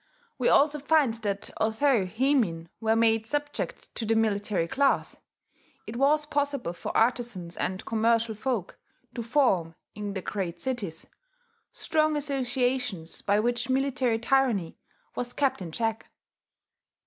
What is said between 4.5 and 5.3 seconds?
class,